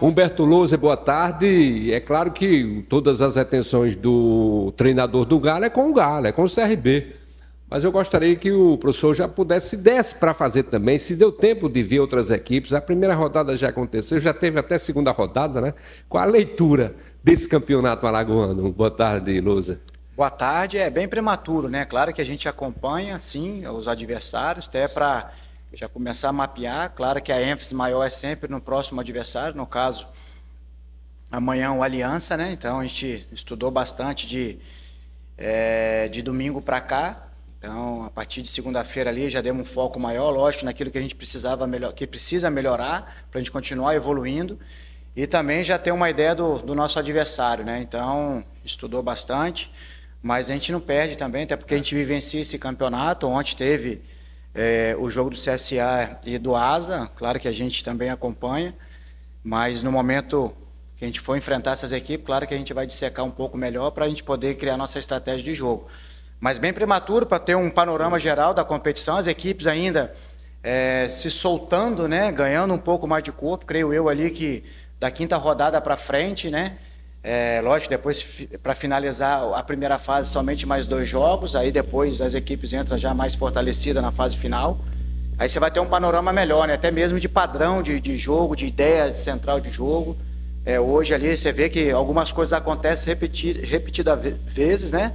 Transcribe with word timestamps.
Humberto 0.00 0.44
Lousa, 0.44 0.76
boa 0.76 0.96
tarde. 0.96 1.92
É 1.92 2.00
claro 2.00 2.30
que 2.30 2.84
todas 2.88 3.20
as 3.22 3.36
atenções 3.36 3.96
do 3.96 4.72
treinador 4.76 5.24
do 5.24 5.40
Galo 5.40 5.64
é 5.64 5.70
com 5.70 5.90
o 5.90 5.92
Galo, 5.92 6.26
é 6.26 6.32
com 6.32 6.44
o 6.44 6.50
CRB. 6.50 7.25
Mas 7.68 7.82
eu 7.82 7.90
gostaria 7.90 8.36
que 8.36 8.52
o 8.52 8.78
professor 8.78 9.14
já 9.14 9.26
pudesse, 9.26 9.70
se 9.70 9.76
desse 9.76 10.14
para 10.14 10.32
fazer 10.32 10.64
também, 10.64 10.98
se 11.00 11.16
deu 11.16 11.32
tempo 11.32 11.68
de 11.68 11.82
ver 11.82 11.98
outras 11.98 12.30
equipes. 12.30 12.72
A 12.72 12.80
primeira 12.80 13.14
rodada 13.14 13.56
já 13.56 13.70
aconteceu, 13.70 14.20
já 14.20 14.32
teve 14.32 14.58
até 14.58 14.76
a 14.76 14.78
segunda 14.78 15.10
rodada, 15.10 15.60
né? 15.60 15.74
Qual 16.08 16.22
a 16.22 16.26
leitura 16.26 16.94
desse 17.24 17.48
campeonato 17.48 18.06
alagoano? 18.06 18.70
Boa 18.70 18.90
tarde, 18.90 19.40
Lousa. 19.40 19.80
Boa 20.16 20.30
tarde, 20.30 20.78
é 20.78 20.88
bem 20.88 21.08
prematuro, 21.08 21.68
né? 21.68 21.84
Claro 21.84 22.12
que 22.12 22.22
a 22.22 22.24
gente 22.24 22.48
acompanha, 22.48 23.18
sim, 23.18 23.66
os 23.66 23.88
adversários, 23.88 24.68
até 24.68 24.86
para 24.86 25.32
já 25.74 25.88
começar 25.88 26.28
a 26.28 26.32
mapear. 26.32 26.92
Claro 26.94 27.20
que 27.20 27.32
a 27.32 27.42
ênfase 27.42 27.74
maior 27.74 28.04
é 28.04 28.08
sempre 28.10 28.48
no 28.48 28.60
próximo 28.60 29.00
adversário, 29.00 29.56
no 29.56 29.66
caso, 29.66 30.06
amanhã 31.30 31.72
o 31.72 31.82
Aliança, 31.82 32.36
né? 32.36 32.52
Então 32.52 32.78
a 32.78 32.86
gente 32.86 33.26
estudou 33.32 33.72
bastante 33.72 34.26
de, 34.28 34.56
é, 35.36 36.08
de 36.08 36.22
domingo 36.22 36.62
para 36.62 36.80
cá. 36.80 37.25
Então, 37.66 38.04
a 38.04 38.10
partir 38.10 38.42
de 38.42 38.48
segunda-feira 38.48 39.10
ali 39.10 39.28
já 39.28 39.40
demos 39.40 39.62
um 39.62 39.64
foco 39.68 39.98
maior, 39.98 40.30
lógico, 40.30 40.64
naquilo 40.64 40.88
que 40.88 40.98
a 40.98 41.00
gente 41.00 41.16
precisava 41.16 41.66
melhor, 41.66 41.92
que 41.92 42.06
precisa 42.06 42.48
melhorar 42.48 43.26
para 43.28 43.40
a 43.40 43.42
gente 43.42 43.50
continuar 43.50 43.96
evoluindo. 43.96 44.56
E 45.16 45.26
também 45.26 45.64
já 45.64 45.76
ter 45.76 45.90
uma 45.90 46.08
ideia 46.08 46.32
do, 46.32 46.60
do 46.60 46.76
nosso 46.76 46.96
adversário, 46.96 47.64
né? 47.64 47.80
Então, 47.80 48.44
estudou 48.64 49.02
bastante, 49.02 49.72
mas 50.22 50.48
a 50.48 50.52
gente 50.52 50.70
não 50.70 50.80
perde 50.80 51.16
também, 51.16 51.42
até 51.42 51.56
porque 51.56 51.74
a 51.74 51.76
gente 51.76 51.92
vivencia 51.92 52.40
esse 52.40 52.56
campeonato. 52.56 53.26
Ontem 53.26 53.56
teve 53.56 54.00
é, 54.54 54.94
o 54.96 55.10
jogo 55.10 55.30
do 55.30 55.36
CSA 55.36 56.20
e 56.24 56.38
do 56.38 56.54
ASA, 56.54 57.10
claro 57.16 57.40
que 57.40 57.48
a 57.48 57.52
gente 57.52 57.82
também 57.82 58.10
acompanha, 58.10 58.76
mas 59.42 59.82
no 59.82 59.90
momento 59.90 60.54
que 60.96 61.04
a 61.04 61.08
gente 61.08 61.18
for 61.18 61.36
enfrentar 61.36 61.72
essas 61.72 61.90
equipes, 61.92 62.24
claro 62.24 62.46
que 62.46 62.54
a 62.54 62.56
gente 62.56 62.72
vai 62.72 62.86
dissecar 62.86 63.24
um 63.24 63.30
pouco 63.30 63.58
melhor 63.58 63.90
para 63.90 64.04
a 64.04 64.08
gente 64.08 64.22
poder 64.22 64.54
criar 64.54 64.76
nossa 64.76 65.00
estratégia 65.00 65.44
de 65.44 65.52
jogo. 65.52 65.88
Mas 66.40 66.58
bem 66.58 66.72
prematuro 66.72 67.26
para 67.26 67.38
ter 67.38 67.56
um 67.56 67.70
panorama 67.70 68.18
geral 68.18 68.52
da 68.52 68.64
competição, 68.64 69.16
as 69.16 69.26
equipes 69.26 69.66
ainda 69.66 70.14
é, 70.62 71.08
se 71.08 71.30
soltando, 71.30 72.06
né, 72.06 72.30
ganhando 72.30 72.74
um 72.74 72.78
pouco 72.78 73.06
mais 73.06 73.24
de 73.24 73.32
corpo, 73.32 73.64
creio 73.64 73.92
eu 73.92 74.08
ali 74.08 74.30
que 74.30 74.64
da 74.98 75.10
quinta 75.10 75.36
rodada 75.36 75.80
para 75.80 75.96
frente, 75.96 76.50
né, 76.50 76.76
é, 77.28 77.60
lógico, 77.60 77.90
depois 77.90 78.46
para 78.62 78.72
finalizar 78.72 79.42
a 79.52 79.60
primeira 79.60 79.98
fase, 79.98 80.30
somente 80.30 80.64
mais 80.64 80.86
dois 80.86 81.08
jogos. 81.08 81.56
Aí 81.56 81.72
depois 81.72 82.20
as 82.20 82.34
equipes 82.34 82.72
entram 82.72 82.96
já 82.96 83.12
mais 83.12 83.34
fortalecidas 83.34 84.00
na 84.00 84.12
fase 84.12 84.36
final. 84.36 84.78
Aí 85.36 85.48
você 85.48 85.58
vai 85.58 85.68
ter 85.68 85.80
um 85.80 85.86
panorama 85.86 86.32
melhor, 86.32 86.68
né? 86.68 86.74
até 86.74 86.88
mesmo 86.92 87.18
de 87.18 87.28
padrão 87.28 87.82
de, 87.82 88.00
de 88.00 88.16
jogo, 88.16 88.54
de 88.54 88.66
ideia 88.66 89.10
central 89.10 89.58
de 89.58 89.70
jogo. 89.70 90.16
É, 90.64 90.78
hoje 90.78 91.14
ali 91.14 91.36
você 91.36 91.50
vê 91.50 91.68
que 91.68 91.90
algumas 91.90 92.30
coisas 92.30 92.52
acontecem 92.52 93.12
repetid, 93.12 93.60
repetidas 93.60 94.18
vezes, 94.46 94.92
né? 94.92 95.12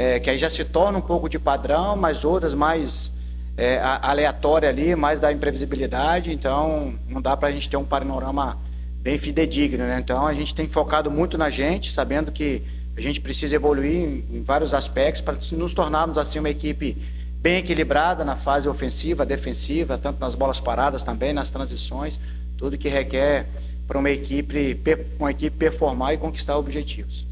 É, 0.00 0.20
que 0.20 0.30
aí 0.30 0.38
já 0.38 0.48
se 0.48 0.64
torna 0.64 0.96
um 0.96 1.02
pouco 1.02 1.28
de 1.28 1.40
padrão, 1.40 1.96
mas 1.96 2.24
outras 2.24 2.54
mais 2.54 3.12
é, 3.56 3.80
aleatória 3.82 4.68
ali, 4.68 4.94
mais 4.94 5.20
da 5.20 5.32
imprevisibilidade. 5.32 6.32
Então 6.32 6.94
não 7.08 7.20
dá 7.20 7.36
para 7.36 7.48
a 7.48 7.52
gente 7.52 7.68
ter 7.68 7.76
um 7.76 7.84
panorama 7.84 8.56
bem 9.02 9.18
fidedigno, 9.18 9.84
né? 9.84 9.98
Então 9.98 10.24
a 10.24 10.32
gente 10.32 10.54
tem 10.54 10.68
focado 10.68 11.10
muito 11.10 11.36
na 11.36 11.50
gente, 11.50 11.90
sabendo 11.92 12.30
que 12.30 12.62
a 12.96 13.00
gente 13.00 13.20
precisa 13.20 13.56
evoluir 13.56 13.96
em, 13.96 14.24
em 14.38 14.42
vários 14.44 14.72
aspectos 14.72 15.20
para 15.20 15.36
nos 15.56 15.74
tornarmos 15.74 16.16
assim 16.16 16.38
uma 16.38 16.50
equipe 16.50 16.96
bem 17.40 17.56
equilibrada 17.58 18.24
na 18.24 18.36
fase 18.36 18.68
ofensiva, 18.68 19.26
defensiva, 19.26 19.98
tanto 19.98 20.20
nas 20.20 20.36
bolas 20.36 20.60
paradas 20.60 21.02
também, 21.02 21.32
nas 21.32 21.50
transições, 21.50 22.20
tudo 22.56 22.78
que 22.78 22.88
requer 22.88 23.48
para 23.86 23.98
uma 23.98 24.10
equipe, 24.10 24.80
uma 25.18 25.32
equipe 25.32 25.56
performar 25.56 26.14
e 26.14 26.18
conquistar 26.18 26.56
objetivos. 26.56 27.26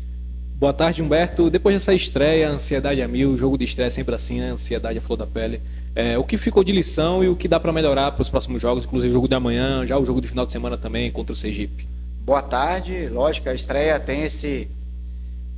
Boa 0.59 0.73
tarde, 0.73 1.03
Humberto. 1.03 1.51
Depois 1.51 1.75
dessa 1.75 1.93
estreia, 1.93 2.49
ansiedade 2.49 3.03
a 3.03 3.07
mil, 3.07 3.37
jogo 3.37 3.59
de 3.59 3.67
estreia 3.67 3.91
sempre 3.91 4.15
assim, 4.15 4.41
né? 4.41 4.53
Ansiedade 4.53 4.99
a 4.99 5.03
flor 5.03 5.19
da 5.19 5.27
pele. 5.27 5.61
É, 5.95 6.17
o 6.17 6.25
que 6.25 6.39
ficou 6.39 6.65
de 6.65 6.73
lição 6.73 7.23
e 7.23 7.29
o 7.29 7.37
que 7.37 7.47
dá 7.47 7.61
para 7.61 7.71
melhorar 7.75 8.13
para 8.13 8.23
os 8.23 8.31
próximos 8.31 8.63
jogos, 8.63 8.87
inclusive 8.87 9.11
o 9.11 9.13
jogo 9.13 9.29
de 9.29 9.35
amanhã, 9.35 9.85
já 9.85 9.99
o 9.99 10.07
jogo 10.07 10.19
de 10.19 10.29
final 10.29 10.47
de 10.47 10.53
semana 10.53 10.79
também 10.79 11.13
contra 11.13 11.35
o 11.35 11.37
Sergipe? 11.37 11.87
Boa 12.25 12.41
tarde. 12.41 13.07
Lógico, 13.07 13.51
a 13.51 13.55
estreia 13.55 14.01
tem 14.01 14.23
esse 14.23 14.67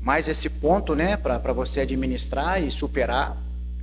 mais 0.01 0.27
esse 0.27 0.51
ponto, 0.51 0.97
né, 0.97 1.17
para 1.17 1.53
você 1.53 1.81
administrar 1.81 2.61
e 2.61 2.69
superar. 2.69 3.37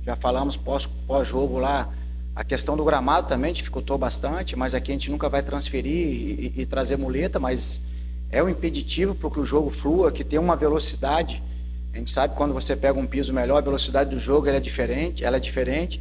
Já 0.04 0.16
falamos 0.16 0.54
pós, 0.54 0.84
pós-jogo 0.84 1.58
lá, 1.58 1.94
a 2.34 2.44
questão 2.44 2.76
do 2.76 2.84
gramado 2.84 3.26
também 3.26 3.54
dificultou 3.54 3.96
bastante, 3.96 4.54
mas 4.54 4.74
aqui 4.74 4.90
a 4.90 4.94
gente 4.94 5.10
nunca 5.10 5.30
vai 5.30 5.42
transferir 5.42 6.08
e, 6.08 6.52
e, 6.56 6.60
e 6.62 6.66
trazer 6.66 6.98
muleta, 6.98 7.40
mas 7.40 7.82
é 8.30 8.42
um 8.42 8.48
impeditivo 8.48 9.14
para 9.14 9.30
que 9.30 9.40
o 9.40 9.44
jogo 9.44 9.70
flua, 9.70 10.10
que 10.10 10.24
tem 10.24 10.38
uma 10.38 10.56
velocidade. 10.56 11.42
A 11.92 11.98
gente 11.98 12.10
sabe 12.10 12.34
quando 12.34 12.52
você 12.52 12.76
pega 12.76 12.98
um 12.98 13.06
piso 13.06 13.32
melhor, 13.32 13.58
a 13.58 13.60
velocidade 13.60 14.10
do 14.10 14.18
jogo 14.18 14.48
é 14.48 14.60
diferente, 14.60 15.24
ela 15.24 15.36
é 15.36 15.40
diferente. 15.40 16.00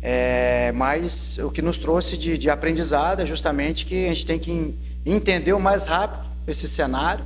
É, 0.00 0.72
mas 0.72 1.38
o 1.38 1.50
que 1.50 1.62
nos 1.62 1.78
trouxe 1.78 2.16
de, 2.16 2.36
de 2.36 2.50
aprendizado 2.50 3.20
é 3.20 3.26
justamente 3.26 3.86
que 3.86 4.06
a 4.06 4.08
gente 4.08 4.26
tem 4.26 4.38
que 4.38 4.74
entender 5.04 5.52
o 5.52 5.60
mais 5.60 5.86
rápido 5.86 6.26
esse 6.46 6.66
cenário. 6.66 7.24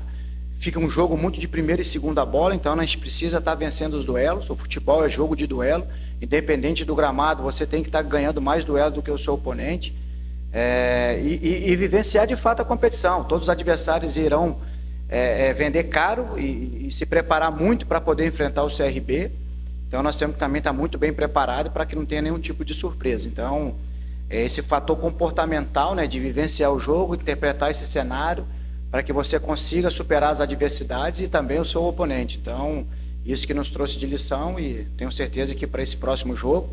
Fica 0.56 0.78
um 0.78 0.88
jogo 0.88 1.16
muito 1.16 1.38
de 1.38 1.46
primeira 1.46 1.82
e 1.82 1.84
segunda 1.84 2.24
bola, 2.24 2.54
então 2.54 2.72
a 2.72 2.84
gente 2.84 2.98
precisa 2.98 3.38
estar 3.38 3.54
vencendo 3.54 3.94
os 3.94 4.04
duelos. 4.04 4.48
O 4.48 4.56
futebol 4.56 5.04
é 5.04 5.08
jogo 5.08 5.36
de 5.36 5.46
duelo, 5.46 5.86
independente 6.20 6.84
do 6.84 6.94
gramado, 6.94 7.42
você 7.42 7.66
tem 7.66 7.82
que 7.82 7.88
estar 7.88 8.02
ganhando 8.02 8.40
mais 8.40 8.64
duelo 8.64 8.94
do 8.94 9.02
que 9.02 9.10
o 9.10 9.18
seu 9.18 9.34
oponente 9.34 9.94
é, 10.52 11.20
e, 11.22 11.70
e, 11.70 11.76
vivenciar 11.76 12.26
de 12.26 12.36
fato 12.36 12.62
a 12.62 12.64
competição. 12.64 13.24
Todos 13.24 13.44
os 13.44 13.50
adversários 13.50 14.16
irão 14.16 14.58
é, 15.08 15.48
é, 15.48 15.52
vender 15.52 15.84
caro 15.84 16.38
e, 16.38 16.86
e, 16.86 16.92
se 16.92 17.04
preparar 17.06 17.50
muito 17.50 17.86
para 17.86 18.00
poder 18.00 18.26
enfrentar 18.26 18.62
o 18.64 18.68
CRB. 18.68 19.30
Então 19.86 20.02
nós 20.02 20.16
temos 20.16 20.34
que 20.34 20.40
também 20.40 20.58
estar 20.58 20.72
muito 20.72 20.98
bem 20.98 21.12
preparado 21.12 21.70
para 21.70 21.84
que 21.84 21.94
não 21.94 22.06
tenha 22.06 22.22
nenhum 22.22 22.38
tipo 22.38 22.64
de 22.64 22.74
surpresa. 22.74 23.28
Então 23.28 23.76
é 24.28 24.42
esse 24.44 24.62
fator 24.62 24.96
comportamental, 24.96 25.94
né, 25.94 26.06
de 26.06 26.18
vivenciar 26.18 26.72
o 26.72 26.78
jogo, 26.78 27.14
interpretar 27.14 27.70
esse 27.70 27.86
cenário 27.86 28.46
para 28.90 29.02
que 29.02 29.12
você 29.12 29.38
consiga 29.38 29.90
superar 29.90 30.30
as 30.30 30.40
adversidades 30.40 31.20
e 31.20 31.28
também 31.28 31.60
o 31.60 31.64
seu 31.64 31.84
oponente. 31.84 32.38
Então 32.40 32.86
isso 33.24 33.46
que 33.46 33.52
nos 33.52 33.70
trouxe 33.70 33.98
de 33.98 34.06
lição 34.06 34.58
e 34.58 34.86
tenho 34.96 35.10
certeza 35.10 35.54
que 35.54 35.66
para 35.66 35.82
esse 35.82 35.96
próximo 35.96 36.34
jogo 36.34 36.70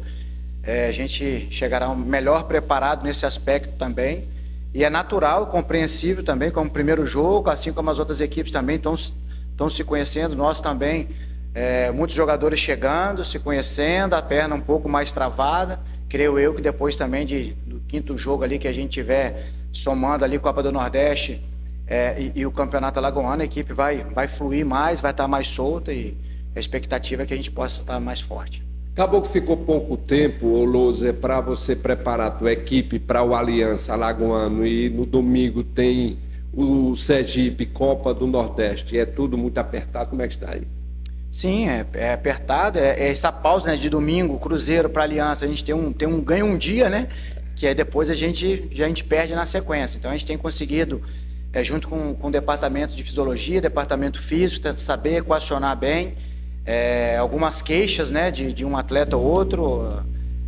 é, 0.64 0.88
a 0.88 0.92
gente 0.92 1.48
chegará 1.52 1.94
melhor 1.94 2.44
preparado 2.44 3.04
nesse 3.04 3.26
aspecto 3.26 3.76
também. 3.78 4.30
E 4.74 4.84
é 4.84 4.90
natural, 4.90 5.48
compreensível 5.48 6.24
também, 6.24 6.50
como 6.50 6.70
primeiro 6.70 7.06
jogo, 7.06 7.50
assim 7.50 7.72
como 7.72 7.90
as 7.90 8.00
outras 8.00 8.22
equipes 8.22 8.52
também 8.52 8.78
estão, 8.78 9.70
se 9.70 9.84
conhecendo, 9.84 10.36
nós 10.36 10.62
também, 10.62 11.10
é, 11.54 11.92
muitos 11.92 12.16
jogadores 12.16 12.60
chegando, 12.60 13.24
se 13.24 13.38
conhecendo, 13.38 14.16
a 14.16 14.22
perna 14.22 14.56
um 14.56 14.62
pouco 14.62 14.90
mais 14.90 15.14
travada. 15.14 15.80
Creio 16.10 16.40
eu 16.40 16.54
que 16.56 16.62
depois 16.62 16.96
também 16.96 17.26
de, 17.26 17.54
do 17.66 17.82
quinto 17.82 18.18
jogo 18.18 18.44
ali 18.44 18.58
que 18.58 18.68
a 18.68 18.74
gente 18.74 18.92
tiver 18.92 19.52
somando 19.72 20.24
ali 20.24 20.40
Copa 20.40 20.64
do 20.64 20.72
Nordeste 20.72 21.44
é, 21.86 22.16
e, 22.20 22.40
e, 22.40 22.46
o 22.46 22.52
Campeonato 22.52 22.98
Alagoano, 22.98 23.42
a 23.42 23.46
equipe 23.46 23.74
vai, 23.74 24.04
vai 24.14 24.28
fluir 24.28 24.66
mais, 24.66 25.02
vai 25.02 25.12
estar 25.12 25.28
mais 25.28 25.48
solta 25.48 25.92
e 25.92 26.18
a 26.56 26.60
expectativa 26.60 27.24
é 27.24 27.26
que 27.26 27.34
a 27.34 27.36
gente 27.36 27.52
possa 27.52 27.82
estar 27.82 28.00
mais 28.00 28.22
forte. 28.22 28.64
Acabou 28.94 29.24
que 29.24 29.30
ficou 29.30 29.58
pouco 29.58 29.98
tempo, 29.98 30.46
Lousa, 30.46 31.12
para 31.12 31.42
você 31.42 31.76
preparar 31.76 32.28
a 32.28 32.32
tua 32.32 32.52
equipe 32.52 33.00
para 33.00 33.24
o 33.24 33.34
Aliança 33.34 33.94
Alagoano 33.94 34.68
e 34.68 34.88
no 34.88 35.04
domingo 35.04 35.64
tem 35.64 36.20
o 36.54 36.96
Sergipe 36.96 37.66
Copa 37.66 38.14
do 38.14 38.28
Nordeste. 38.28 38.96
É 38.96 39.04
tudo 39.04 39.36
muito 39.36 39.58
apertado, 39.58 40.12
como 40.12 40.22
é 40.22 40.28
que 40.28 40.36
está 40.36 40.52
aí? 40.52 40.68
Sim, 41.28 41.68
é, 41.68 41.84
é 41.96 42.14
apertado. 42.14 42.78
É, 42.78 42.92
é, 42.92 43.10
essa 43.10 43.32
pausa 43.32 43.72
né, 43.72 43.78
de 43.78 43.90
domingo, 43.90 44.38
Cruzeiro 44.38 44.88
para 44.88 45.02
Aliança, 45.02 45.46
a 45.46 45.48
gente 45.48 45.66
tem 45.66 45.74
um, 45.74 45.92
tem 45.92 46.08
um 46.08 46.22
ganho 46.22 46.46
um 46.46 46.56
dia, 46.56 46.88
né? 46.88 47.08
Que 47.56 47.66
aí 47.66 47.74
depois 47.74 48.12
a 48.12 48.14
gente, 48.14 48.70
a 48.72 48.88
gente 48.88 49.04
perde 49.04 49.34
na 49.34 49.44
sequência. 49.44 49.98
Então 49.98 50.12
a 50.12 50.14
gente 50.14 50.28
tem 50.28 50.38
conseguido, 50.38 51.02
é, 51.52 51.64
junto 51.64 51.88
com, 51.88 52.14
com 52.14 52.28
o 52.28 52.32
departamento 52.32 52.96
de 52.96 53.02
fisiologia, 53.02 53.60
departamento 53.60 54.22
físico, 54.22 54.72
saber 54.76 55.16
equacionar 55.16 55.76
bem 55.76 56.14
é, 56.66 57.18
algumas 57.18 57.62
queixas 57.62 58.10
né, 58.10 58.32
de, 58.32 58.54
de 58.54 58.66
um 58.66 58.78
atleta 58.78 59.18
ou 59.18 59.24
outro, 59.24 60.04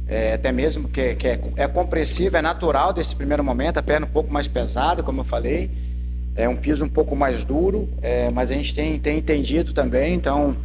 é, 0.08 0.34
até 0.34 0.52
mesmo 0.52 0.88
que, 0.88 1.16
que 1.16 1.28
é, 1.28 1.40
é, 1.58 1.68
compreensível, 1.68 2.40
é 2.40 2.42
natural 2.42 2.94
desse 2.94 3.16
primeiro 3.16 3.44
momento, 3.44 3.78
a 3.78 3.84
perna 3.84 4.06
um 4.06 4.10
pouco 4.10 4.32
mais 4.32 4.48
pesada, 4.48 5.04
como 5.04 5.22
eu 5.22 5.26
falei, 5.26 5.70
é 6.36 6.48
um 6.48 6.56
piso 6.56 6.86
um 6.86 6.90
pouco 6.90 7.16
mais 7.16 7.44
duro, 7.44 7.90
é, 8.02 8.30
mas 8.30 8.52
a 8.52 8.54
gente 8.54 8.74
tem, 8.74 9.00
tem 9.00 9.18
entendido 9.18 9.74
também, 9.74 10.14
então 10.14 10.56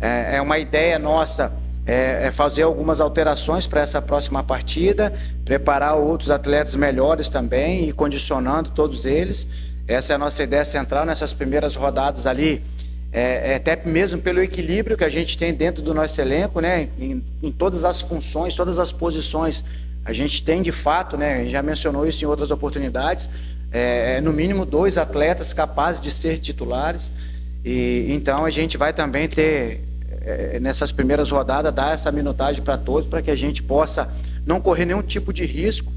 é, 0.00 0.36
é 0.36 0.42
uma 0.42 0.58
ideia 0.58 0.98
nossa 0.98 1.52
é, 1.84 2.26
é 2.26 2.30
fazer 2.30 2.62
algumas 2.62 3.00
alterações 3.00 3.66
para 3.66 3.80
essa 3.80 4.00
próxima 4.00 4.42
partida, 4.42 5.12
preparar 5.44 5.96
outros 5.96 6.30
atletas 6.30 6.76
melhores 6.76 7.28
também 7.28 7.88
e 7.88 7.92
condicionando 7.92 8.70
todos 8.70 9.04
eles. 9.04 9.46
Essa 9.86 10.12
é 10.12 10.16
a 10.16 10.18
nossa 10.18 10.42
ideia 10.44 10.64
central 10.64 11.04
nessas 11.04 11.32
primeiras 11.32 11.74
rodadas 11.74 12.26
ali 12.26 12.62
é, 13.12 13.52
é, 13.52 13.54
até 13.56 13.78
mesmo 13.84 14.22
pelo 14.22 14.42
equilíbrio 14.42 14.96
que 14.96 15.04
a 15.04 15.08
gente 15.10 15.36
tem 15.36 15.52
dentro 15.52 15.82
do 15.82 15.92
nosso 15.92 16.18
elenco, 16.18 16.60
né, 16.60 16.88
em, 16.98 17.22
em, 17.42 17.52
todas 17.52 17.84
as 17.84 18.00
funções, 18.00 18.56
todas 18.56 18.78
as 18.78 18.90
posições, 18.90 19.62
a 20.02 20.12
gente 20.12 20.42
tem 20.42 20.62
de 20.62 20.72
fato, 20.72 21.16
né, 21.16 21.46
já 21.46 21.62
mencionou 21.62 22.06
isso 22.06 22.24
em 22.24 22.28
outras 22.28 22.50
oportunidades, 22.50 23.28
é, 23.70 24.16
é, 24.16 24.20
no 24.20 24.32
mínimo 24.32 24.64
dois 24.64 24.96
atletas 24.96 25.52
capazes 25.52 26.00
de 26.00 26.10
ser 26.10 26.38
titulares, 26.38 27.12
e 27.62 28.06
então 28.08 28.46
a 28.46 28.50
gente 28.50 28.78
vai 28.78 28.94
também 28.94 29.28
ter 29.28 29.84
é, 30.22 30.58
nessas 30.58 30.90
primeiras 30.90 31.30
rodadas 31.30 31.72
dar 31.72 31.92
essa 31.92 32.10
minutagem 32.10 32.62
para 32.62 32.78
todos, 32.78 33.06
para 33.06 33.20
que 33.20 33.30
a 33.30 33.36
gente 33.36 33.62
possa 33.62 34.10
não 34.46 34.58
correr 34.58 34.86
nenhum 34.86 35.02
tipo 35.02 35.34
de 35.34 35.44
risco, 35.44 35.92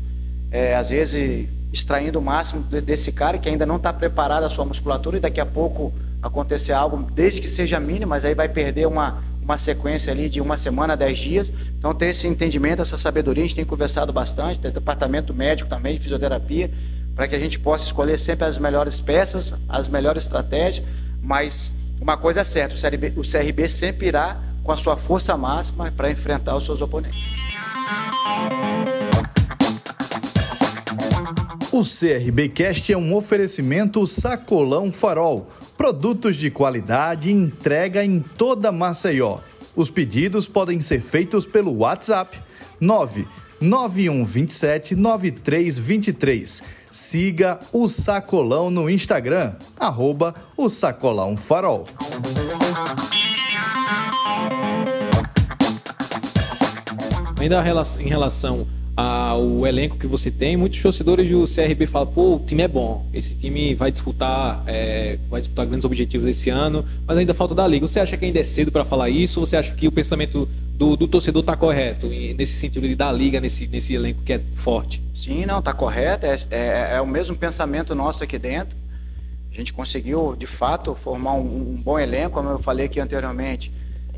é, 0.51 0.75
às 0.75 0.89
vezes 0.89 1.47
extraindo 1.71 2.19
o 2.19 2.21
máximo 2.21 2.62
desse 2.62 3.12
cara 3.12 3.38
que 3.38 3.50
ainda 3.50 3.65
não 3.65 3.75
está 3.75 3.91
preparado 3.91 4.44
a 4.44 4.50
sua 4.50 4.63
musculatura 4.63 5.17
e 5.17 5.19
daqui 5.19 5.41
a 5.41 5.45
pouco 5.45 5.94
acontecer 6.21 6.73
algo, 6.73 7.09
desde 7.12 7.41
que 7.41 7.47
seja 7.47 7.79
mínimo, 7.79 8.09
mas 8.09 8.25
aí 8.25 8.33
vai 8.33 8.50
perder 8.50 8.88
uma, 8.88 9.23
uma 9.41 9.57
sequência 9.57 10.12
ali 10.12 10.27
de 10.29 10.41
uma 10.41 10.57
semana, 10.57 10.97
dez 10.97 11.17
dias. 11.17 11.51
Então, 11.77 11.94
ter 11.94 12.07
esse 12.07 12.27
entendimento, 12.27 12.81
essa 12.81 12.97
sabedoria, 12.97 13.44
a 13.44 13.47
gente 13.47 13.56
tem 13.56 13.65
conversado 13.65 14.12
bastante, 14.12 14.59
tem 14.59 14.71
departamento 14.71 15.33
médico 15.33 15.69
também, 15.69 15.95
de 15.95 16.01
fisioterapia, 16.01 16.71
para 17.15 17.27
que 17.27 17.35
a 17.35 17.39
gente 17.39 17.59
possa 17.59 17.85
escolher 17.85 18.19
sempre 18.19 18.45
as 18.45 18.57
melhores 18.57 19.00
peças, 19.00 19.53
as 19.69 19.88
melhores 19.88 20.23
estratégias, 20.23 20.85
mas 21.21 21.75
uma 22.01 22.17
coisa 22.17 22.41
é 22.41 22.44
certa, 22.44 22.75
o 22.75 22.79
CRB, 22.79 23.13
o 23.15 23.21
CRB 23.21 23.69
sempre 23.69 24.07
irá 24.07 24.39
com 24.63 24.71
a 24.71 24.77
sua 24.77 24.97
força 24.97 25.38
máxima 25.38 25.91
para 25.95 26.12
enfrentar 26.12 26.56
os 26.56 26.65
seus 26.65 26.81
oponentes. 26.81 27.33
O 31.75 31.83
CRB 31.83 32.48
Cast 32.48 32.94
é 32.94 32.98
um 32.98 33.13
oferecimento 33.13 34.07
Sacolão 34.07 34.94
Farol. 34.94 35.50
Produtos 35.75 36.38
de 36.38 36.50
qualidade 36.50 37.30
entrega 37.30 38.01
em 38.01 38.22
toda 38.22 38.72
Maceió. 38.72 39.39
Os 39.75 39.89
pedidos 39.89 40.48
podem 40.48 40.80
ser 40.80 41.01
feitos 41.01 41.45
pelo 41.45 41.80
WhatsApp 41.80 42.42
99127 42.80 44.95
9323. 44.95 46.63
Siga 46.89 47.60
o 47.74 47.89
Sacolão 47.89 48.69
no 48.69 48.89
Instagram, 48.89 49.56
arroba 49.77 50.33
o 50.56 50.69
Sacolão 50.69 51.36
Farol. 51.36 51.89
Ainda 57.38 57.62
em 58.00 58.07
relação 58.07 58.66
ao 58.95 59.68
elenco 59.68 59.97
que 59.97 60.07
você 60.07 60.31
tem, 60.31 60.56
muitos 60.56 60.81
torcedores 60.81 61.30
do 61.30 61.44
CRB 61.44 61.86
falam, 61.86 62.07
pô, 62.07 62.36
o 62.36 62.39
time 62.39 62.63
é 62.63 62.68
bom, 62.68 63.06
esse 63.13 63.36
time 63.36 63.75
vai 63.75 63.92
disputar, 63.92 64.63
é, 64.65 65.19
vai 65.30 65.42
disputar 65.42 65.65
grandes 65.65 65.83
objetivos 65.83 66.25
esse 66.25 66.50
ano, 66.50 66.86
mas 67.06 67.18
ainda 67.18 67.33
falta 67.33 67.53
da 67.53 67.68
liga. 67.68 67.86
Você 67.86 68.00
acha 68.00 68.15
que 68.15 68.24
ainda 68.24 68.39
é 68.39 68.44
cedo 68.44 68.71
para 68.71 68.86
falar 68.86 69.09
isso? 69.09 69.42
Você 69.42 69.57
acha 69.57 69.74
que 69.74 69.86
o 69.86 69.92
pensamento 69.92 70.47
do, 70.75 70.95
do 70.95 71.09
torcedor 71.09 71.42
está 71.42 71.57
correto 71.57 72.07
nesse 72.07 72.53
sentido 72.53 72.88
de 72.88 72.95
dar 72.95 73.12
liga 73.12 73.42
nesse, 73.42 73.68
nesse 73.68 73.94
elenco 73.94 74.21
que 74.24 74.31
é 74.31 74.42
forte? 74.56 75.03
Sim, 75.13 75.45
não, 75.45 75.59
está 75.59 75.74
correto. 75.74 76.25
É, 76.25 76.36
é, 76.50 76.95
é, 76.95 77.01
o 77.01 77.07
mesmo 77.07 77.36
pensamento 77.36 77.94
nosso 77.94 78.24
aqui 78.24 78.39
dentro. 78.39 78.77
A 79.51 79.56
gente 79.56 79.74
conseguiu, 79.74 80.36
de 80.38 80.48
fato, 80.48 80.95
formar 80.95 81.33
um, 81.33 81.74
um 81.74 81.81
bom 81.81 82.00
elenco, 82.00 82.31
como 82.31 82.50
eu 82.50 82.59
falei 82.59 82.86
aqui 82.86 83.01
anteriormente. 83.01 83.71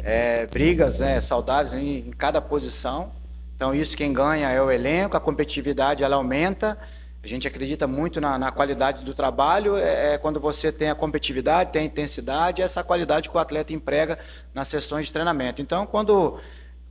É, 0.04 0.46
brigas 0.46 1.00
né, 1.00 1.20
saudáveis 1.20 1.74
em, 1.74 2.08
em 2.08 2.12
cada 2.12 2.40
posição 2.40 3.17
então, 3.58 3.74
isso 3.74 3.98
quem 3.98 4.14
ganha 4.14 4.52
é 4.52 4.62
o 4.62 4.70
elenco, 4.70 5.18
a 5.18 5.20
competitividade 5.20 6.04
ela 6.04 6.16
aumenta. 6.16 6.78
A 7.24 7.28
gente 7.28 7.48
acredita 7.48 7.88
muito 7.88 8.22
na, 8.22 8.38
na 8.38 8.52
qualidade 8.52 9.04
do 9.04 9.16
trabalho, 9.16 9.76
é, 9.78 10.14
é, 10.14 10.18
quando 10.20 10.40
você 10.40 10.72
tem 10.72 10.92
a 10.92 10.96
competitividade, 10.96 11.72
tem 11.72 11.82
a 11.82 11.86
intensidade, 11.86 12.62
essa 12.62 12.84
qualidade 12.84 13.30
que 13.30 13.36
o 13.36 13.40
atleta 13.40 13.74
emprega 13.74 14.20
nas 14.54 14.68
sessões 14.68 15.08
de 15.08 15.14
treinamento. 15.14 15.60
Então, 15.60 15.88
quando 15.88 16.40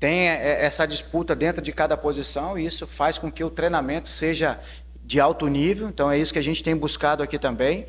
tem 0.00 0.28
é, 0.28 0.64
essa 0.64 0.84
disputa 0.86 1.36
dentro 1.36 1.62
de 1.62 1.70
cada 1.72 1.96
posição, 1.96 2.58
isso 2.58 2.84
faz 2.84 3.16
com 3.16 3.30
que 3.30 3.44
o 3.44 3.48
treinamento 3.48 4.08
seja 4.08 4.58
de 5.04 5.20
alto 5.20 5.46
nível. 5.46 5.88
Então, 5.88 6.10
é 6.10 6.18
isso 6.18 6.32
que 6.32 6.38
a 6.40 6.42
gente 6.42 6.64
tem 6.64 6.74
buscado 6.74 7.22
aqui 7.22 7.38
também. 7.38 7.86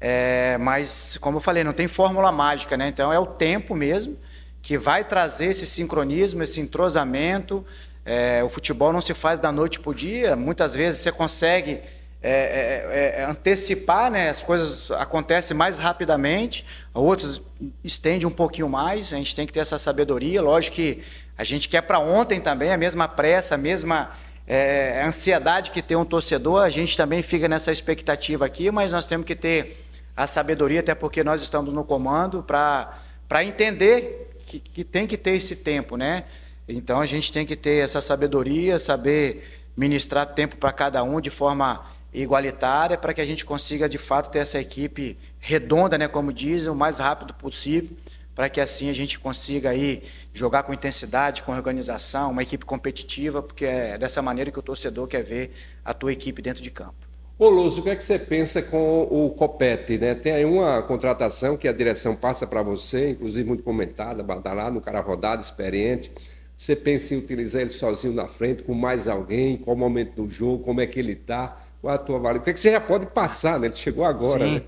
É, 0.00 0.56
mas, 0.58 1.18
como 1.20 1.38
eu 1.38 1.40
falei, 1.40 1.64
não 1.64 1.72
tem 1.72 1.88
fórmula 1.88 2.30
mágica, 2.30 2.76
né? 2.76 2.86
Então, 2.86 3.12
é 3.12 3.18
o 3.18 3.26
tempo 3.26 3.74
mesmo 3.74 4.16
que 4.62 4.78
vai 4.78 5.02
trazer 5.02 5.46
esse 5.46 5.66
sincronismo, 5.66 6.44
esse 6.44 6.60
entrosamento, 6.60 7.66
é, 8.04 8.42
o 8.44 8.48
futebol 8.48 8.92
não 8.92 9.00
se 9.00 9.14
faz 9.14 9.38
da 9.38 9.50
noite 9.50 9.80
para 9.80 9.90
o 9.90 9.94
dia. 9.94 10.36
Muitas 10.36 10.74
vezes 10.74 11.00
você 11.00 11.10
consegue 11.10 11.80
é, 12.22 12.30
é, 12.30 13.20
é, 13.20 13.24
antecipar, 13.24 14.10
né? 14.10 14.28
as 14.28 14.42
coisas 14.42 14.90
acontecem 14.92 15.56
mais 15.56 15.78
rapidamente, 15.78 16.64
outros 16.92 17.42
estende 17.82 18.26
um 18.26 18.30
pouquinho 18.30 18.68
mais. 18.68 19.12
A 19.12 19.16
gente 19.16 19.34
tem 19.34 19.46
que 19.46 19.52
ter 19.52 19.60
essa 19.60 19.78
sabedoria. 19.78 20.40
Lógico 20.40 20.76
que 20.76 21.02
a 21.36 21.44
gente 21.44 21.68
quer 21.68 21.82
para 21.82 21.98
ontem 21.98 22.40
também, 22.40 22.72
a 22.72 22.76
mesma 22.76 23.08
pressa, 23.08 23.56
a 23.56 23.58
mesma 23.58 24.12
é, 24.46 25.02
ansiedade 25.04 25.70
que 25.70 25.82
tem 25.82 25.96
um 25.96 26.04
torcedor. 26.04 26.62
A 26.62 26.70
gente 26.70 26.96
também 26.96 27.22
fica 27.22 27.48
nessa 27.48 27.72
expectativa 27.72 28.44
aqui, 28.44 28.70
mas 28.70 28.92
nós 28.92 29.06
temos 29.06 29.26
que 29.26 29.34
ter 29.34 29.84
a 30.16 30.26
sabedoria, 30.26 30.80
até 30.80 30.94
porque 30.94 31.24
nós 31.24 31.42
estamos 31.42 31.74
no 31.74 31.84
comando, 31.84 32.42
para 32.42 33.44
entender 33.44 34.38
que, 34.46 34.60
que 34.60 34.84
tem 34.84 35.06
que 35.06 35.16
ter 35.16 35.32
esse 35.32 35.56
tempo, 35.56 35.96
né? 35.96 36.24
Então 36.68 37.00
a 37.00 37.06
gente 37.06 37.32
tem 37.32 37.44
que 37.44 37.56
ter 37.56 37.82
essa 37.82 38.00
sabedoria, 38.00 38.78
saber 38.78 39.64
ministrar 39.76 40.34
tempo 40.34 40.56
para 40.56 40.72
cada 40.72 41.02
um 41.02 41.20
de 41.20 41.30
forma 41.30 41.84
igualitária, 42.12 42.96
para 42.96 43.12
que 43.12 43.20
a 43.20 43.24
gente 43.24 43.44
consiga 43.44 43.88
de 43.88 43.98
fato 43.98 44.30
ter 44.30 44.38
essa 44.38 44.58
equipe 44.58 45.18
redonda, 45.38 45.98
né, 45.98 46.06
como 46.06 46.32
dizem, 46.32 46.70
o 46.70 46.74
mais 46.74 46.98
rápido 46.98 47.34
possível, 47.34 47.90
para 48.34 48.48
que 48.48 48.60
assim 48.60 48.88
a 48.88 48.92
gente 48.92 49.18
consiga 49.18 49.70
aí 49.70 50.02
jogar 50.32 50.62
com 50.62 50.72
intensidade, 50.72 51.42
com 51.42 51.52
organização, 51.52 52.30
uma 52.30 52.42
equipe 52.42 52.64
competitiva, 52.64 53.42
porque 53.42 53.64
é 53.64 53.98
dessa 53.98 54.22
maneira 54.22 54.50
que 54.50 54.58
o 54.58 54.62
torcedor 54.62 55.08
quer 55.08 55.22
ver 55.22 55.52
a 55.84 55.92
tua 55.92 56.12
equipe 56.12 56.40
dentro 56.40 56.62
de 56.62 56.70
campo. 56.70 56.94
Ô 57.36 57.48
Lúcio, 57.48 57.80
o 57.80 57.82
que 57.82 57.90
é 57.90 57.96
que 57.96 58.04
você 58.04 58.16
pensa 58.16 58.62
com 58.62 59.02
o 59.10 59.28
Copete? 59.30 59.98
Né? 59.98 60.14
Tem 60.14 60.32
aí 60.32 60.44
uma 60.44 60.80
contratação 60.82 61.56
que 61.56 61.66
a 61.66 61.72
direção 61.72 62.14
passa 62.14 62.46
para 62.46 62.62
você, 62.62 63.10
inclusive 63.10 63.46
muito 63.46 63.64
comentada, 63.64 64.22
badalada, 64.22 64.78
um 64.78 64.80
cara 64.80 65.00
rodado, 65.00 65.42
experiente. 65.42 66.12
Você 66.56 66.76
pensa 66.76 67.14
em 67.14 67.18
utilizar 67.18 67.62
ele 67.62 67.70
sozinho 67.70 68.14
na 68.14 68.28
frente, 68.28 68.62
com 68.62 68.74
mais 68.74 69.08
alguém? 69.08 69.56
Qual 69.56 69.76
o 69.76 69.78
momento 69.78 70.22
do 70.22 70.30
jogo? 70.30 70.62
Como 70.62 70.80
é 70.80 70.86
que 70.86 70.98
ele 70.98 71.12
está? 71.12 71.56
Qual 71.80 71.94
a 71.94 71.98
tua 71.98 72.16
avaliação? 72.16 72.42
O 72.42 72.44
que, 72.44 72.50
é 72.50 72.52
que 72.52 72.60
você 72.60 72.70
já 72.70 72.80
pode 72.80 73.06
passar, 73.06 73.58
né? 73.58 73.66
Ele 73.66 73.76
chegou 73.76 74.04
agora, 74.04 74.44
Sim. 74.44 74.54
né? 74.54 74.62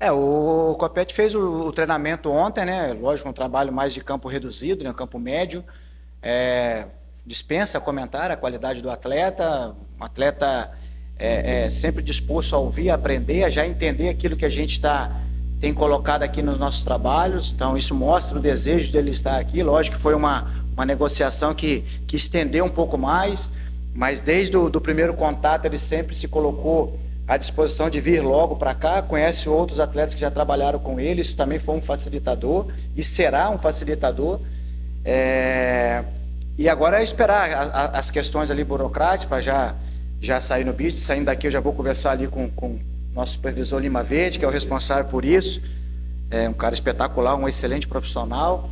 É, 0.00 0.10
o 0.10 0.74
Copete 0.80 1.14
fez 1.14 1.32
o, 1.32 1.68
o, 1.68 1.72
treinamento 1.72 2.28
ontem, 2.28 2.64
né? 2.64 2.92
Lógico, 2.92 3.28
um 3.28 3.32
trabalho 3.32 3.72
mais 3.72 3.94
de 3.94 4.02
campo 4.02 4.28
reduzido, 4.28 4.82
né? 4.82 4.92
campo 4.92 5.16
médio. 5.16 5.64
É, 6.20 6.86
dispensa 7.24 7.80
comentar 7.80 8.28
a 8.30 8.36
qualidade 8.36 8.82
do 8.82 8.90
atleta, 8.90 9.76
um 10.00 10.04
atleta 10.04 10.72
é, 11.16 11.66
é, 11.66 11.70
sempre 11.70 12.02
disposto 12.02 12.56
a 12.56 12.58
ouvir, 12.58 12.90
a 12.90 12.94
aprender, 12.94 13.44
a 13.44 13.48
já 13.48 13.64
entender 13.64 14.08
aquilo 14.08 14.36
que 14.36 14.44
a 14.44 14.50
gente 14.50 14.72
está 14.72 15.20
tem 15.60 15.72
colocado 15.72 16.24
aqui 16.24 16.42
nos 16.42 16.58
nossos 16.58 16.82
trabalhos. 16.82 17.52
Então, 17.52 17.76
isso 17.76 17.94
mostra 17.94 18.36
o 18.36 18.40
desejo 18.40 18.90
dele 18.90 19.12
estar 19.12 19.38
aqui. 19.38 19.62
Lógico 19.62 19.94
que 19.94 20.02
foi 20.02 20.12
uma, 20.12 20.61
uma 20.72 20.84
negociação 20.84 21.54
que, 21.54 21.84
que 22.06 22.16
estendeu 22.16 22.64
um 22.64 22.70
pouco 22.70 22.96
mais, 22.96 23.50
mas 23.94 24.20
desde 24.20 24.56
o 24.56 24.68
do 24.68 24.80
primeiro 24.80 25.14
contato 25.14 25.66
ele 25.66 25.78
sempre 25.78 26.14
se 26.14 26.26
colocou 26.28 26.98
à 27.26 27.36
disposição 27.36 27.88
de 27.88 28.00
vir 28.00 28.20
logo 28.20 28.56
para 28.56 28.74
cá, 28.74 29.02
conhece 29.02 29.48
outros 29.48 29.78
atletas 29.78 30.14
que 30.14 30.20
já 30.20 30.30
trabalharam 30.30 30.78
com 30.78 30.98
ele, 30.98 31.20
isso 31.20 31.36
também 31.36 31.58
foi 31.58 31.76
um 31.76 31.82
facilitador 31.82 32.66
e 32.96 33.02
será 33.02 33.50
um 33.50 33.58
facilitador. 33.58 34.40
É... 35.04 36.04
E 36.58 36.68
agora 36.68 37.00
é 37.00 37.02
esperar 37.02 37.50
a, 37.50 37.62
a, 37.62 37.98
as 37.98 38.10
questões 38.10 38.50
ali 38.50 38.62
burocráticas 38.62 39.24
para 39.24 39.40
já, 39.40 39.74
já 40.20 40.40
sair 40.40 40.64
no 40.64 40.72
bid. 40.72 40.98
Saindo 40.98 41.26
daqui 41.26 41.46
eu 41.46 41.50
já 41.50 41.60
vou 41.60 41.72
conversar 41.72 42.12
ali 42.12 42.28
com, 42.28 42.50
com 42.50 42.78
nosso 43.14 43.32
supervisor 43.34 43.80
Lima 43.80 44.02
Verde, 44.02 44.38
que 44.38 44.44
é 44.44 44.48
o 44.48 44.50
responsável 44.50 45.04
por 45.06 45.24
isso. 45.24 45.62
É 46.30 46.48
um 46.48 46.52
cara 46.52 46.74
espetacular, 46.74 47.34
um 47.36 47.48
excelente 47.48 47.86
profissional. 47.88 48.70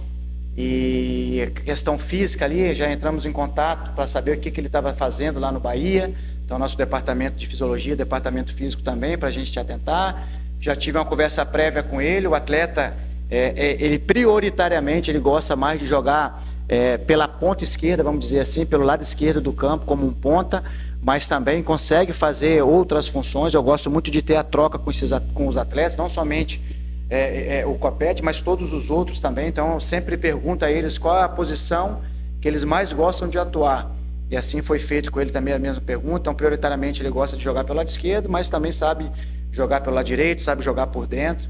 E 0.62 1.43
a 1.43 1.50
questão 1.62 1.97
física 1.97 2.45
ali, 2.45 2.75
já 2.75 2.93
entramos 2.93 3.25
em 3.25 3.33
contato 3.33 3.93
para 3.93 4.07
saber 4.07 4.37
o 4.37 4.40
que, 4.40 4.50
que 4.50 4.61
ele 4.61 4.67
estava 4.67 4.93
fazendo 4.93 5.40
lá 5.40 5.50
no 5.50 5.59
Bahia. 5.59 6.12
Então, 6.45 6.59
nosso 6.59 6.76
departamento 6.76 7.37
de 7.37 7.47
fisiologia, 7.47 7.97
departamento 7.97 8.52
físico 8.52 8.83
também, 8.83 9.17
para 9.17 9.29
a 9.29 9.31
gente 9.31 9.50
te 9.50 9.59
atentar. 9.59 10.29
Já 10.61 10.76
tive 10.76 10.99
uma 10.99 11.05
conversa 11.07 11.47
prévia 11.47 11.83
com 11.83 11.99
ele. 12.02 12.26
O 12.26 12.35
atleta 12.35 12.95
é, 13.31 13.55
é, 13.57 13.83
ele 13.83 13.99
prioritariamente 13.99 15.11
ele 15.11 15.19
gosta 15.19 15.57
mais 15.57 15.81
de 15.81 15.87
jogar 15.87 16.43
é, 16.69 16.99
pela 16.99 17.26
ponta 17.26 17.64
esquerda, 17.64 18.02
vamos 18.02 18.21
dizer 18.21 18.40
assim, 18.40 18.67
pelo 18.67 18.85
lado 18.85 19.00
esquerdo 19.00 19.40
do 19.40 19.55
campo 19.55 19.87
como 19.87 20.07
um 20.07 20.12
ponta, 20.12 20.62
mas 21.00 21.26
também 21.26 21.62
consegue 21.62 22.12
fazer 22.12 22.62
outras 22.62 23.09
funções. 23.09 23.55
Eu 23.55 23.62
gosto 23.62 23.90
muito 23.90 24.11
de 24.11 24.21
ter 24.21 24.37
a 24.37 24.43
troca 24.43 24.79
com, 24.79 24.90
esses, 24.90 25.11
com 25.33 25.49
os 25.49 25.57
atletas, 25.57 25.97
não 25.97 26.09
somente 26.09 26.80
é, 27.11 27.59
é, 27.59 27.67
o 27.67 27.75
Copete, 27.75 28.23
mas 28.23 28.40
todos 28.40 28.73
os 28.73 28.88
outros 28.88 29.21
também. 29.21 29.49
Então 29.49 29.75
eu 29.75 29.81
sempre 29.81 30.17
pergunto 30.17 30.64
a 30.64 30.71
eles 30.71 30.97
qual 30.97 31.19
é 31.19 31.23
a 31.23 31.29
posição 31.29 32.00
que 32.40 32.47
eles 32.47 32.64
mais 32.64 32.93
gostam 32.93 33.29
de 33.29 33.37
atuar. 33.37 33.90
E 34.31 34.37
assim 34.37 34.62
foi 34.62 34.79
feito 34.79 35.11
com 35.11 35.21
ele 35.21 35.31
também 35.31 35.52
a 35.52 35.59
mesma 35.59 35.83
pergunta. 35.83 36.21
Então, 36.21 36.35
prioritariamente, 36.35 37.02
ele 37.02 37.11
gosta 37.11 37.37
de 37.37 37.43
jogar 37.43 37.64
pelo 37.64 37.79
lado 37.79 37.88
esquerdo, 37.88 38.29
mas 38.29 38.49
também 38.49 38.71
sabe 38.71 39.11
jogar 39.50 39.81
pelo 39.81 39.97
lado 39.97 40.07
direito, 40.07 40.40
sabe 40.40 40.62
jogar 40.62 40.87
por 40.87 41.05
dentro, 41.05 41.49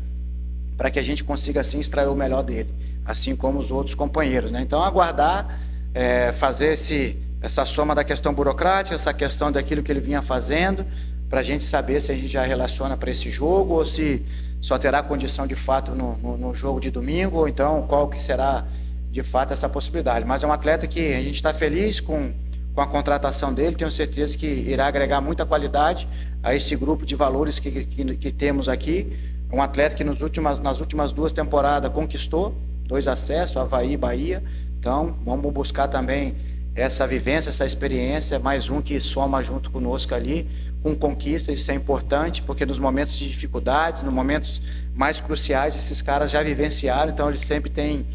para 0.79 0.90
que 0.90 0.99
a 0.99 1.02
gente 1.02 1.23
consiga 1.23 1.61
assim 1.61 1.79
extrair 1.79 2.09
o 2.09 2.14
melhor 2.14 2.43
dele, 2.43 2.75
assim 3.05 3.37
como 3.37 3.59
os 3.59 3.71
outros 3.71 3.95
companheiros. 3.95 4.50
Né? 4.50 4.62
Então, 4.62 4.83
aguardar, 4.83 5.61
é, 5.93 6.33
fazer 6.33 6.73
esse, 6.73 7.19
essa 7.43 7.67
soma 7.67 7.95
da 7.95 8.02
questão 8.02 8.33
burocrática, 8.33 8.95
essa 8.95 9.12
questão 9.12 9.52
daquilo 9.52 9.83
que 9.83 9.93
ele 9.93 10.00
vinha 10.00 10.23
fazendo, 10.23 10.87
para 11.31 11.41
a 11.41 11.43
gente 11.43 11.65
saber 11.65 12.03
se 12.03 12.13
a 12.13 12.15
gente 12.15 12.29
já 12.29 12.43
relaciona 12.43 12.97
para 12.97 13.11
esse 13.11 13.31
jogo 13.31 13.75
ou 13.75 13.87
se 13.87 14.23
só 14.61 14.77
terá 14.77 15.03
condição 15.03 15.47
de 15.47 15.55
fato 15.55 15.93
no, 15.93 16.19
no, 16.19 16.37
no 16.37 16.55
jogo 16.55 16.81
de 16.81 16.91
domingo, 16.91 17.39
ou 17.39 17.49
então 17.49 17.87
qual 17.89 18.09
que 18.09 18.23
será 18.23 18.67
de 19.11 19.23
fato 19.23 19.53
essa 19.53 19.69
possibilidade. 19.69 20.27
Mas 20.27 20.43
é 20.43 20.47
um 20.47 20.53
atleta 20.53 20.87
que 20.87 21.15
a 21.15 21.23
gente 21.23 21.37
está 21.37 21.55
feliz 21.55 22.01
com 22.01 22.33
com 22.75 22.81
a 22.81 22.87
contratação 22.87 23.53
dele, 23.53 23.75
tenho 23.75 23.91
certeza 23.91 24.37
que 24.39 24.47
irá 24.47 24.87
agregar 24.87 25.21
muita 25.21 25.45
qualidade 25.45 26.09
a 26.43 26.55
esse 26.55 26.77
grupo 26.77 27.05
de 27.05 27.17
valores 27.17 27.59
que, 27.59 27.85
que, 27.85 28.17
que 28.17 28.31
temos 28.31 28.69
aqui. 28.69 29.19
Um 29.53 29.61
atleta 29.61 29.97
que 29.97 30.05
nos 30.05 30.23
últimas, 30.23 30.59
nas 30.59 30.81
últimas 30.81 31.13
duas 31.13 31.33
temporadas 31.33 31.93
conquistou 31.93 32.55
dois 32.87 33.09
acessos, 33.09 33.57
Havaí 33.57 33.93
e 33.93 33.97
Bahia. 33.97 34.43
Então, 34.79 35.17
vamos 35.25 35.53
buscar 35.53 35.89
também 35.89 36.37
essa 36.75 37.07
vivência, 37.07 37.50
essa 37.50 37.65
experiência, 37.65 38.39
mais 38.39 38.69
um 38.71 38.81
que 38.81 38.99
soma 39.00 39.43
junto 39.43 39.71
conosco 39.71 40.15
ali, 40.15 40.49
com 40.83 40.95
conquistas, 40.95 41.59
isso 41.59 41.71
é 41.71 41.75
importante, 41.75 42.43
porque 42.43 42.65
nos 42.65 42.79
momentos 42.79 43.19
de 43.19 43.29
dificuldades, 43.29 44.03
nos 44.03 44.12
momentos 44.12 44.62
mais 44.95 45.21
cruciais, 45.21 45.77
esses 45.77 46.00
caras 46.00 46.31
já 46.31 46.43
vivenciaram, 46.43 47.12
então 47.12 47.29
eles 47.29 47.43
sempre 47.43 47.71
têm 47.71 48.07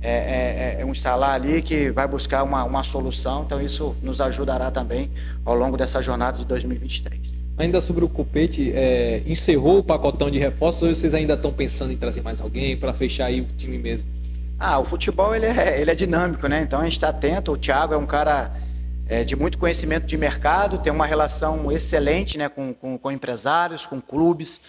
é, 0.00 0.76
é, 0.78 0.80
é, 0.80 0.84
um 0.84 0.92
instalar 0.92 1.34
ali 1.34 1.60
que 1.60 1.90
vai 1.90 2.06
buscar 2.06 2.44
uma, 2.44 2.64
uma 2.64 2.82
solução. 2.82 3.42
Então, 3.44 3.60
isso 3.60 3.96
nos 4.02 4.20
ajudará 4.20 4.70
também 4.70 5.10
ao 5.44 5.54
longo 5.54 5.76
dessa 5.76 6.00
jornada 6.00 6.38
de 6.38 6.44
2023. 6.44 7.36
Ainda 7.58 7.80
sobre 7.80 8.04
o 8.04 8.08
Copete, 8.08 8.72
é, 8.72 9.22
encerrou 9.26 9.78
o 9.78 9.82
pacotão 9.82 10.30
de 10.30 10.38
reforços 10.38 10.82
ou 10.82 10.94
vocês 10.94 11.12
ainda 11.12 11.34
estão 11.34 11.52
pensando 11.52 11.92
em 11.92 11.96
trazer 11.96 12.22
mais 12.22 12.40
alguém 12.40 12.76
para 12.76 12.94
fechar 12.94 13.26
aí 13.26 13.40
o 13.40 13.46
time 13.56 13.76
mesmo? 13.76 14.06
Ah, 14.60 14.80
o 14.80 14.84
futebol 14.84 15.36
ele 15.36 15.46
é, 15.46 15.80
ele 15.80 15.88
é 15.88 15.94
dinâmico, 15.94 16.48
né? 16.48 16.62
Então 16.62 16.80
a 16.80 16.84
gente 16.84 16.94
está 16.94 17.10
atento. 17.10 17.52
O 17.52 17.56
Thiago 17.56 17.94
é 17.94 17.96
um 17.96 18.06
cara 18.06 18.50
é, 19.06 19.22
de 19.22 19.36
muito 19.36 19.56
conhecimento 19.56 20.04
de 20.04 20.16
mercado, 20.16 20.78
tem 20.78 20.92
uma 20.92 21.06
relação 21.06 21.70
excelente 21.70 22.36
né, 22.36 22.48
com, 22.48 22.74
com, 22.74 22.98
com 22.98 23.12
empresários, 23.12 23.86
com 23.86 24.00
clubes. 24.00 24.60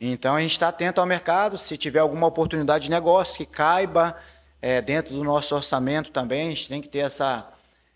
Então 0.00 0.36
a 0.36 0.40
gente 0.40 0.52
está 0.52 0.68
atento 0.68 1.00
ao 1.00 1.06
mercado. 1.08 1.58
Se 1.58 1.76
tiver 1.76 1.98
alguma 1.98 2.28
oportunidade 2.28 2.84
de 2.84 2.90
negócio 2.90 3.36
que 3.36 3.44
caiba, 3.44 4.16
é, 4.60 4.80
dentro 4.80 5.16
do 5.16 5.24
nosso 5.24 5.56
orçamento 5.56 6.12
também, 6.12 6.46
a 6.46 6.50
gente 6.50 6.68
tem 6.68 6.80
que 6.80 6.88
ter 6.88 7.00
essa, 7.00 7.50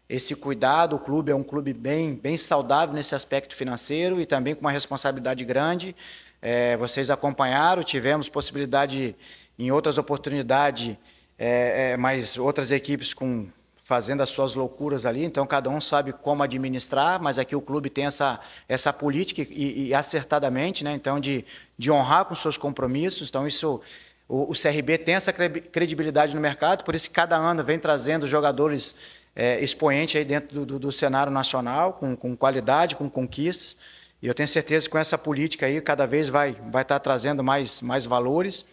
esse 0.09 0.35
cuidado. 0.35 0.97
O 0.97 0.99
clube 0.99 1.31
é 1.31 1.35
um 1.35 1.45
clube 1.45 1.73
bem, 1.73 2.17
bem 2.17 2.37
saudável 2.37 2.93
nesse 2.93 3.15
aspecto 3.15 3.55
financeiro 3.55 4.21
e 4.21 4.27
também 4.27 4.53
com 4.53 4.63
uma 4.63 4.73
responsabilidade 4.73 5.45
grande. 5.45 5.95
É, 6.43 6.77
vocês 6.77 7.09
acompanharam, 7.09 7.85
tivemos 7.85 8.29
possibilidade 8.29 9.15
em 9.57 9.71
outras 9.71 9.97
oportunidades, 9.97 10.97
é, 11.39 11.93
é, 11.93 11.97
mas 11.97 12.37
outras 12.39 12.71
equipes 12.71 13.13
com 13.13 13.49
fazendo 13.85 14.21
as 14.21 14.31
suas 14.31 14.57
loucuras 14.57 15.07
ali, 15.07 15.25
então 15.25 15.47
cada 15.47 15.71
um 15.71 15.81
sabe 15.81 16.13
como 16.13 16.43
administrar, 16.43 17.23
mas 17.23 17.39
aqui 17.39 17.55
o 17.55 17.61
clube 17.61 17.89
tem 17.89 18.07
essa, 18.07 18.41
essa 18.69 18.93
política 18.93 19.43
e, 19.49 19.89
e 19.89 19.95
acertadamente, 19.95 20.83
né? 20.83 20.93
então 20.93 21.21
de, 21.21 21.45
de 21.79 21.89
honrar 21.89 22.25
com 22.25 22.35
seus 22.35 22.57
compromissos, 22.57 23.29
então 23.29 23.47
isso 23.47 23.81
o, 24.29 24.51
o 24.51 24.53
CRB 24.55 24.99
tem 24.99 25.15
essa 25.15 25.33
credibilidade 25.33 26.35
no 26.35 26.41
mercado, 26.41 26.83
por 26.83 26.97
isso 26.97 27.09
que 27.09 27.15
cada 27.15 27.37
ano 27.37 27.63
vem 27.63 27.79
trazendo 27.79 28.27
jogadores 28.27 28.97
é, 29.37 29.61
expoentes 29.61 30.17
aí 30.17 30.25
dentro 30.25 30.53
do, 30.53 30.67
do, 30.67 30.79
do 30.79 30.93
cenário 30.93 31.33
nacional, 31.33 31.93
com, 31.93 32.17
com, 32.17 32.35
qualidade, 32.37 32.97
com 32.97 33.09
conquistas. 33.09 33.77
E 34.21 34.27
eu 34.27 34.35
tenho 34.35 34.49
certeza 34.49 34.87
que 34.87 34.93
com 34.93 34.99
essa 34.99 35.19
política 35.19 35.67
aí, 35.67 35.81
cada 35.81 36.07
vez 36.07 36.29
vai, 36.31 36.57
vai 36.71 36.83
estar 36.83 36.99
trazendo 36.99 37.45
mais, 37.45 37.83
mais 37.83 38.07
valores 38.07 38.67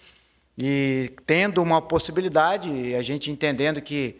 e 0.58 1.12
tendo 1.26 1.62
uma 1.62 1.82
possibilidade, 1.82 2.96
a 2.96 3.02
gente 3.02 3.32
entendendo 3.32 3.82
que, 3.82 4.18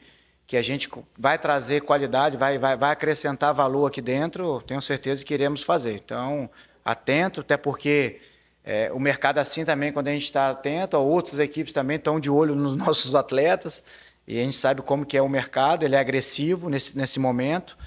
que 0.48 0.58
a 0.58 0.62
gente 0.62 0.90
vai 1.18 1.38
trazer 1.38 1.82
qualidade, 1.82 2.38
vai, 2.38 2.58
vai, 2.58 2.76
vai 2.76 2.92
acrescentar 2.92 3.54
valor 3.54 3.88
aqui 3.88 4.02
dentro, 4.02 4.62
tenho 4.62 4.82
certeza 4.82 5.24
que 5.24 5.34
iremos 5.34 5.62
fazer. 5.62 6.02
Então, 6.04 6.50
atento, 6.84 7.42
até 7.42 7.56
porque 7.56 8.20
é, 8.64 8.92
o 8.94 9.00
mercado 9.00 9.38
assim 9.38 9.64
também, 9.64 9.92
quando 9.92 10.08
a 10.08 10.12
gente 10.12 10.24
está 10.24 10.50
atento, 10.50 10.98
outras 10.98 11.38
equipes 11.38 11.74
também 11.74 11.98
estão 11.98 12.20
de 12.20 12.30
olho 12.30 12.56
nos 12.56 12.76
nossos 12.78 13.14
atletas 13.14 13.84
e 14.28 14.40
a 14.40 14.44
gente 14.44 14.56
sabe 14.56 14.82
como 14.82 15.06
que 15.06 15.18
é 15.18 15.22
o 15.22 15.30
mercado, 15.30 15.84
ele 15.84 15.96
é 15.96 16.00
agressivo 16.00 16.70
nesse, 16.70 16.98
nesse 16.98 17.20
momento 17.20 17.78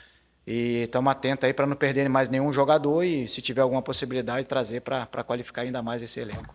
e 0.47 0.83
estamos 0.85 1.11
atentos 1.11 1.45
aí 1.45 1.53
para 1.53 1.67
não 1.67 1.75
perder 1.75 2.09
mais 2.09 2.29
nenhum 2.29 2.53
jogador 2.53 3.03
e 3.03 3.27
se 3.27 3.43
tiver 3.43 3.63
alguma 3.63 3.83
possibilidade 3.83 4.47
trazer 4.47 4.81
para 4.83 5.25
qualificar 5.25 5.63
ainda 5.63 5.83
mais 5.83 6.03
esse 6.03 6.21
elenco. 6.21 6.55